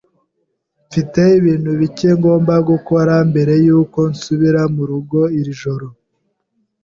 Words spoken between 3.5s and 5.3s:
yuko nsubira murugo